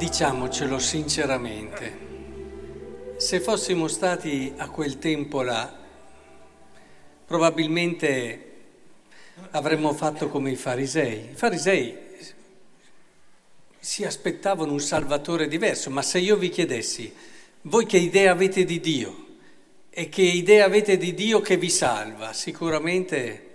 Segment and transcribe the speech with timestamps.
[0.00, 1.98] diciamocelo sinceramente,
[3.18, 5.70] se fossimo stati a quel tempo là,
[7.26, 8.46] probabilmente
[9.50, 11.32] avremmo fatto come i farisei.
[11.32, 11.98] I farisei
[13.78, 17.14] si aspettavano un salvatore diverso, ma se io vi chiedessi,
[17.62, 19.26] voi che idea avete di Dio?
[19.90, 23.48] E che idea avete di Dio che vi salva, sicuramente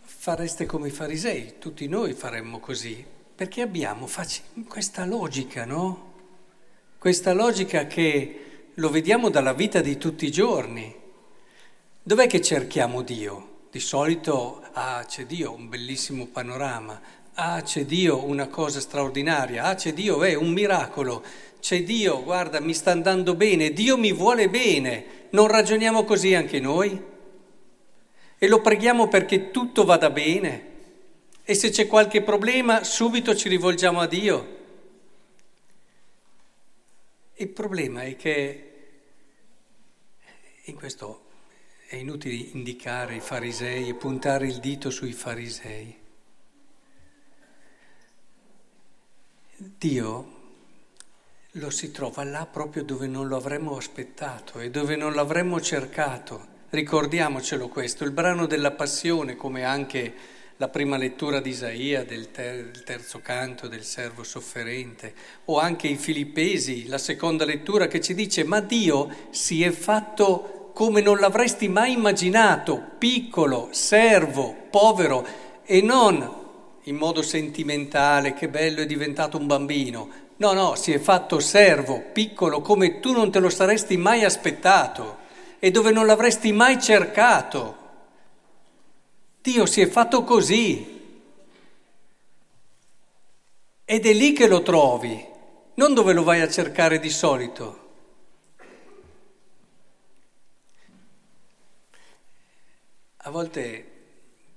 [0.00, 4.08] fareste come i farisei, tutti noi faremmo così, perché abbiamo
[4.68, 6.12] questa logica, no?
[6.98, 10.94] Questa logica che lo vediamo dalla vita di tutti i giorni.
[12.00, 13.62] Dov'è che cerchiamo Dio?
[13.72, 17.00] Di solito, ah, c'è Dio, un bellissimo panorama,
[17.34, 21.24] ah, c'è Dio, una cosa straordinaria, ah, c'è Dio, è un miracolo,
[21.58, 25.22] c'è Dio, guarda, mi sta andando bene, Dio mi vuole bene.
[25.30, 27.02] Non ragioniamo così anche noi?
[28.38, 30.73] E lo preghiamo perché tutto vada bene?
[31.46, 34.62] E se c'è qualche problema, subito ci rivolgiamo a Dio.
[37.34, 38.72] Il problema è che,
[40.64, 41.26] in questo
[41.86, 45.98] è inutile indicare i farisei e puntare il dito sui farisei.
[49.56, 50.42] Dio
[51.52, 56.52] lo si trova là proprio dove non lo avremmo aspettato e dove non l'avremmo cercato.
[56.70, 60.14] Ricordiamocelo questo, il brano della passione, come anche
[60.64, 65.12] la prima lettura di Isaia del, ter- terzo canto del servo sofferente,
[65.46, 70.70] o anche i Filippesi, la seconda lettura che ci dice, ma Dio si è fatto
[70.72, 75.26] come non l'avresti mai immaginato, piccolo, servo, povero
[75.66, 76.42] e non
[76.84, 80.08] in modo sentimentale, che bello è diventato un bambino.
[80.36, 85.18] No, no, si è fatto servo, piccolo, come tu non te lo saresti mai aspettato
[85.58, 87.83] e dove non l'avresti mai cercato.
[89.44, 91.02] Dio si è fatto così.
[93.84, 95.22] Ed è lì che lo trovi,
[95.74, 97.88] non dove lo vai a cercare di solito.
[103.16, 103.92] A volte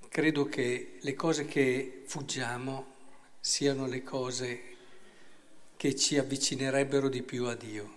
[0.08, 2.86] credo che le cose che fuggiamo
[3.40, 4.62] siano le cose
[5.76, 7.96] che ci avvicinerebbero di più a Dio.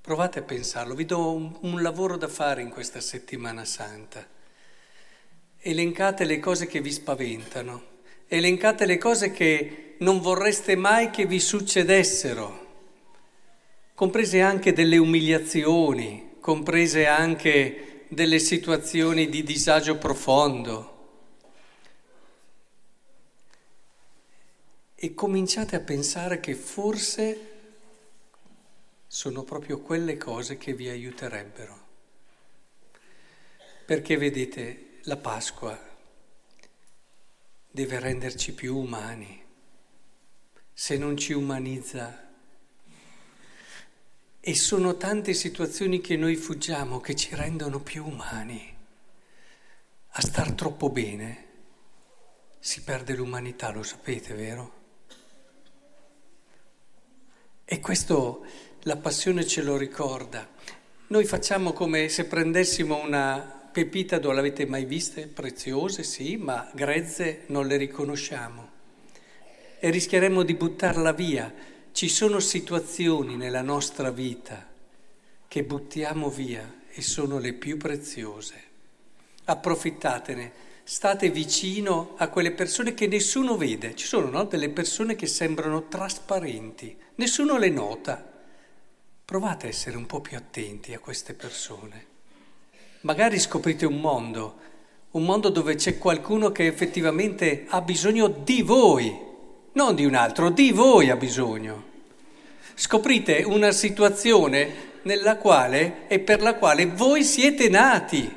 [0.00, 4.36] Provate a pensarlo, vi do un, un lavoro da fare in questa settimana santa.
[5.68, 7.82] Elencate le cose che vi spaventano,
[8.26, 12.86] elencate le cose che non vorreste mai che vi succedessero,
[13.92, 20.94] comprese anche delle umiliazioni, comprese anche delle situazioni di disagio profondo.
[24.94, 27.50] E cominciate a pensare che forse
[29.06, 31.86] sono proprio quelle cose che vi aiuterebbero.
[33.84, 35.76] Perché vedete, la Pasqua
[37.70, 39.42] deve renderci più umani.
[40.70, 42.28] Se non ci umanizza,
[44.38, 48.76] e sono tante situazioni che noi fuggiamo che ci rendono più umani.
[50.08, 51.46] A star troppo bene
[52.58, 54.72] si perde l'umanità, lo sapete, vero?
[57.64, 58.44] E questo
[58.80, 60.46] la passione ce lo ricorda.
[61.06, 65.28] Noi facciamo come se prendessimo una pepita, non l'avete mai viste?
[65.28, 68.70] Preziose, sì, ma grezze non le riconosciamo.
[69.78, 71.54] E rischieremmo di buttarla via
[71.92, 74.66] ci sono situazioni nella nostra vita
[75.46, 78.62] che buttiamo via e sono le più preziose.
[79.44, 80.50] Approfittatene,
[80.82, 83.94] state vicino a quelle persone che nessuno vede.
[83.94, 84.42] Ci sono no?
[84.42, 88.28] delle persone che sembrano trasparenti, nessuno le nota.
[89.24, 92.16] Provate a essere un po' più attenti a queste persone.
[93.02, 94.56] Magari scoprite un mondo,
[95.12, 99.16] un mondo dove c'è qualcuno che effettivamente ha bisogno di voi,
[99.72, 101.88] non di un altro, di voi ha bisogno
[102.78, 108.36] scoprite una situazione nella quale e per la quale voi siete nati.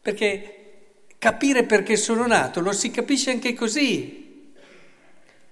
[0.00, 0.54] Perché
[1.18, 4.22] capire perché sono nato lo si capisce anche così.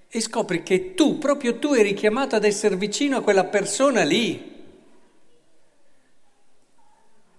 [0.08, 4.51] E scopri che tu, proprio tu, eri chiamato ad essere vicino a quella persona lì.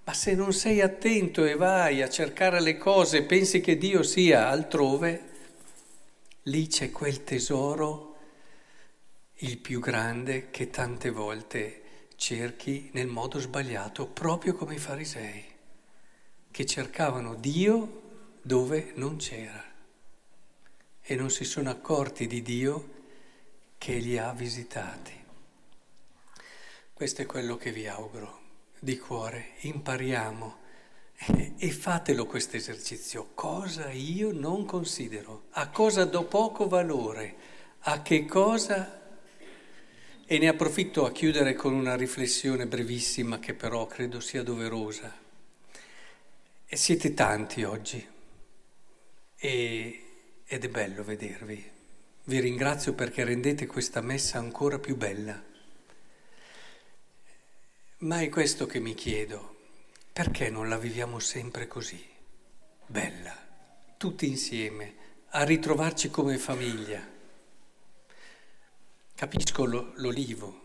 [0.06, 4.04] Ma se non sei attento e vai a cercare le cose e pensi che Dio
[4.04, 5.30] sia altrove,
[6.44, 8.18] lì c'è quel tesoro
[9.36, 15.46] il più grande che tante volte cerchi nel modo sbagliato, proprio come i farisei,
[16.52, 18.02] che cercavano Dio
[18.42, 19.64] dove non c'era.
[21.02, 22.90] E non si sono accorti di Dio
[23.78, 25.14] che li ha visitati.
[26.92, 28.43] Questo è quello che vi auguro
[28.84, 30.62] di cuore, impariamo
[31.58, 33.30] e fatelo questo esercizio.
[33.34, 37.52] Cosa io non considero, a cosa do poco valore
[37.86, 39.02] a che cosa,
[40.26, 45.14] e ne approfitto a chiudere con una riflessione brevissima che però credo sia doverosa.
[46.66, 48.08] E siete tanti oggi
[49.36, 50.04] e,
[50.46, 51.72] ed è bello vedervi.
[52.26, 55.52] Vi ringrazio perché rendete questa messa ancora più bella.
[58.04, 59.56] Ma è questo che mi chiedo,
[60.12, 62.04] perché non la viviamo sempre così?
[62.86, 63.34] Bella,
[63.96, 64.94] tutti insieme,
[65.30, 67.02] a ritrovarci come famiglia.
[69.16, 69.66] Capisco
[69.96, 70.62] l'olivo,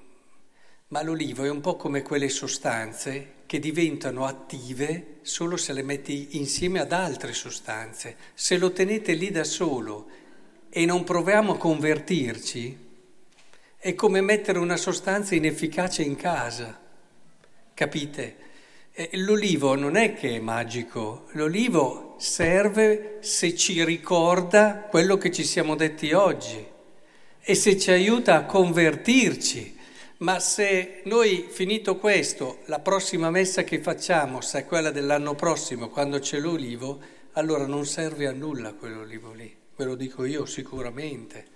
[0.88, 6.38] ma l'olivo è un po' come quelle sostanze che diventano attive solo se le metti
[6.38, 8.16] insieme ad altre sostanze.
[8.34, 10.08] Se lo tenete lì da solo
[10.68, 12.86] e non proviamo a convertirci,
[13.76, 16.86] è come mettere una sostanza inefficace in casa.
[17.78, 18.36] Capite?
[19.12, 25.76] L'olivo non è che è magico, l'olivo serve se ci ricorda quello che ci siamo
[25.76, 26.66] detti oggi
[27.40, 29.78] e se ci aiuta a convertirci.
[30.16, 36.18] Ma se noi, finito questo, la prossima messa che facciamo, se quella dell'anno prossimo, quando
[36.18, 36.98] c'è l'olivo,
[37.34, 41.46] allora non serve a nulla quell'olivo lì, ve lo dico io sicuramente.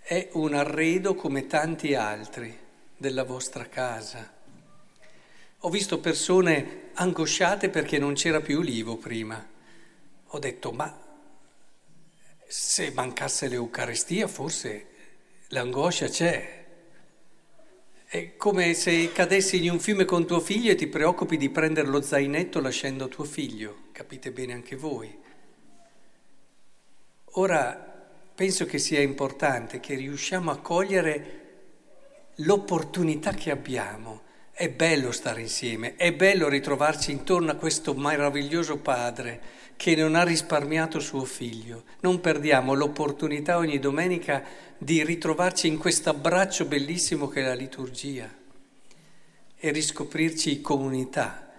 [0.00, 2.56] È un arredo come tanti altri
[2.96, 4.38] della vostra casa.
[5.62, 9.46] Ho visto persone angosciate perché non c'era più olivo prima.
[10.28, 11.08] Ho detto, ma
[12.46, 14.86] se mancasse l'Eucarestia forse
[15.48, 16.66] l'angoscia c'è.
[18.06, 21.88] È come se cadessi in un fiume con tuo figlio e ti preoccupi di prendere
[21.88, 23.88] lo zainetto lasciando tuo figlio.
[23.92, 25.14] Capite bene anche voi.
[27.34, 27.72] Ora
[28.34, 31.38] penso che sia importante che riusciamo a cogliere
[32.36, 34.28] l'opportunità che abbiamo
[34.60, 39.40] è bello stare insieme, è bello ritrovarci intorno a questo meraviglioso padre
[39.74, 41.84] che non ha risparmiato suo figlio.
[42.00, 44.44] Non perdiamo l'opportunità ogni domenica
[44.76, 48.30] di ritrovarci in questo abbraccio bellissimo che è la liturgia
[49.56, 51.50] e riscoprirci comunità,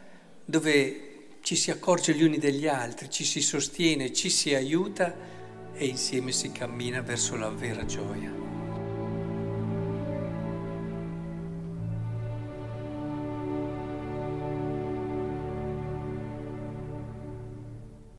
[0.45, 5.12] dove ci si accorge gli uni degli altri, ci si sostiene, ci si aiuta
[5.74, 8.61] e insieme si cammina verso la vera gioia.